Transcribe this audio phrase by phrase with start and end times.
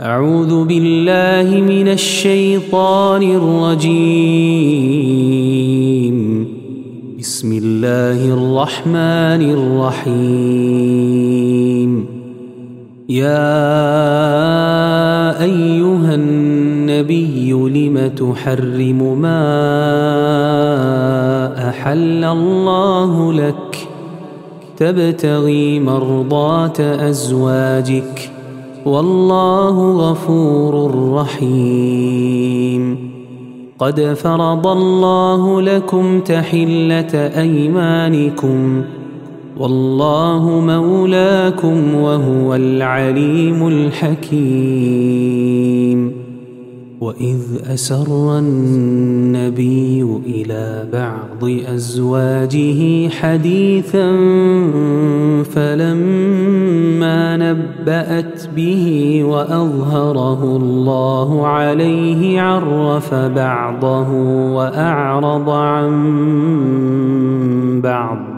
[0.00, 3.78] أعوذ بالله من الشيطان الرجيم.
[7.18, 9.42] بسم الله الرحمن
[10.06, 12.06] الرحيم.
[13.08, 13.72] يا
[15.42, 19.44] أيها النبي لم تحرم ما
[21.68, 23.88] أحل الله لك؟
[24.76, 28.37] تبتغي مرضات أزواجك.
[28.84, 32.98] والله غفور رحيم.
[33.78, 38.82] قد فرض الله لكم تحلة أيمانكم
[39.58, 44.68] والله مولاكم وهو العليم الحكيم.
[47.00, 47.40] وإذ
[47.74, 54.06] أسر النبي إلى بعض أزواجه حديثا
[55.42, 64.12] فلما نبأت به وأظهره الله عليه عرف بعضه
[64.54, 65.90] وأعرض عن
[67.80, 68.37] بعض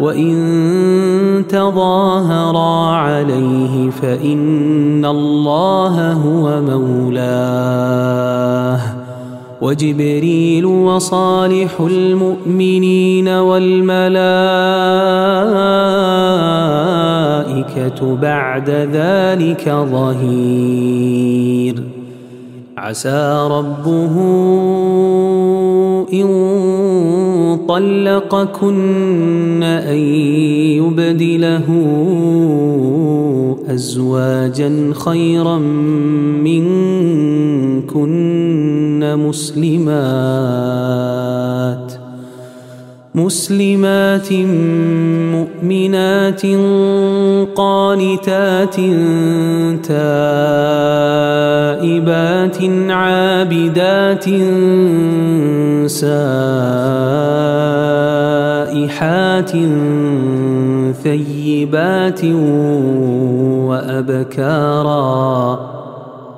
[0.00, 7.76] وإن تظاهرا عليه فإن الله هو مولاه
[9.62, 14.06] وجبريل وصالح المؤمنين والملائكة
[18.16, 21.82] بعد ذلك ظهير.
[22.76, 24.14] عسى ربه
[26.12, 26.55] إن
[27.68, 29.98] طلقكن أن
[30.78, 31.64] يبدله
[33.68, 35.58] أزواجا خيرا
[36.44, 37.96] منكن
[39.18, 40.06] مسلمات.
[43.16, 44.32] مسلمات
[45.32, 46.42] مؤمنات
[47.56, 48.76] قانتات
[49.88, 50.18] تائبات
[52.90, 54.24] عابدات
[55.90, 56.22] سائحات
[61.02, 62.24] ثيبات
[63.68, 65.36] وأبكارا.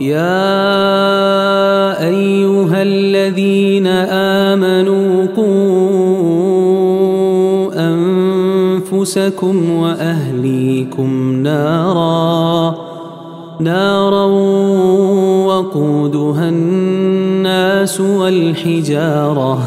[0.00, 0.36] يا
[2.08, 4.25] أيها الذين آمنوا
[9.06, 12.74] أنفسكم وأهليكم نارا
[13.60, 14.24] نارا
[15.46, 19.58] وقودها الناس والحجارة.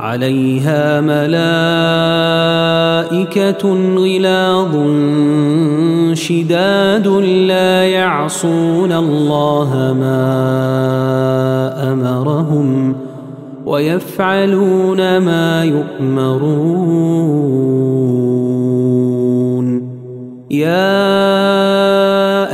[0.00, 1.36] عليها ملائكة
[3.96, 4.76] غلاظ
[6.16, 7.06] شداد
[7.48, 10.22] لا يعصون الله ما
[11.92, 12.96] أمرهم
[13.66, 17.16] ويفعلون ما يؤمرون.
[20.50, 20.86] يا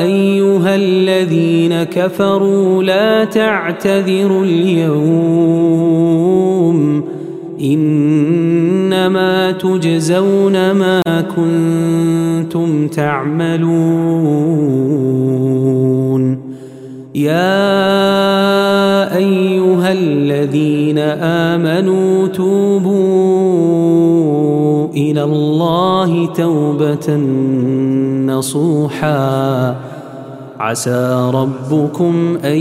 [0.03, 5.93] أيها الذين كفروا لا تعتذروا اليوم
[7.61, 11.03] إنما تجزون ما
[11.37, 14.53] كنتم تعملون.
[17.15, 17.57] يا
[19.17, 23.82] أيها الذين آمنوا توبوا
[24.97, 27.17] إلى الله توبة
[28.27, 29.93] نصوحا.
[30.63, 32.59] عسى ربكم أن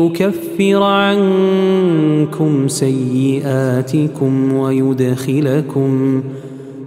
[0.00, 6.22] يكفر عنكم سيئاتكم ويدخلكم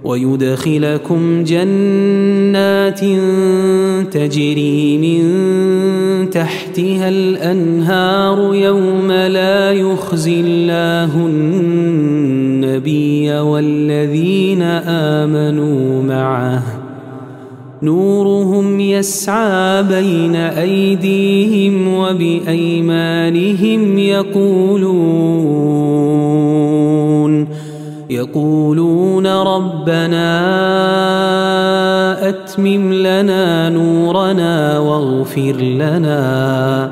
[0.04, 3.00] ويدخلكم جنات
[4.14, 11.18] تجري من تحتها الأنهار يوم لا يخزي الله
[12.80, 16.64] النبي والذين آمنوا معه.
[17.84, 22.38] نورهم يسعى بين أيديهم وبأيمانهم
[23.98, 25.40] يقولون
[28.10, 30.30] يقولون ربنا
[32.30, 36.92] أتمم لنا نورنا واغفر لنا.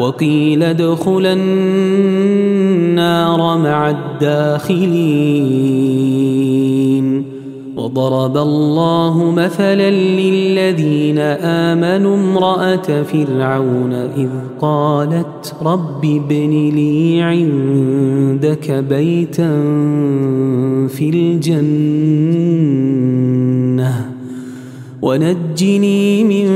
[0.00, 5.60] وقيل ادخلا النار مع الداخلين.
[7.76, 14.28] وضرب الله مثلا للذين آمنوا امرأة فرعون إذ
[14.60, 19.50] قالت رب ابن لي عندك بيتا
[20.88, 22.89] في الجنة.
[25.02, 26.48] ونجني من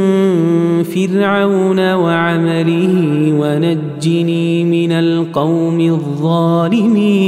[0.83, 2.95] فرعون وعمله
[3.41, 7.25] ونجني من القوم الظالمين.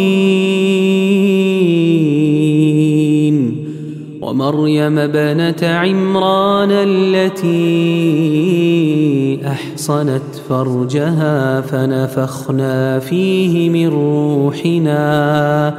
[4.23, 7.57] ومريم بنت عمران التي
[9.47, 15.79] أحصنت فرجها فنفخنا فيه من روحنا.